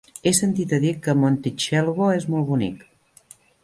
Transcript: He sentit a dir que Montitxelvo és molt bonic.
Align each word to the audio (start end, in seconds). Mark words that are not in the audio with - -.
He 0.27 0.31
sentit 0.37 0.73
a 0.77 0.79
dir 0.85 0.93
que 1.03 1.15
Montitxelvo 1.25 2.11
és 2.19 2.29
molt 2.33 2.53
bonic. 2.53 2.85